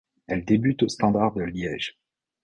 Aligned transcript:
Elle 0.25 0.43
débute 0.45 0.81
au 0.81 0.87
Standard 0.87 1.31
de 1.35 1.43
Liège. 1.43 1.99